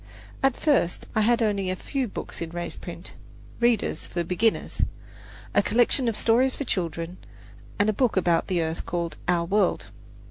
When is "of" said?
6.07-6.17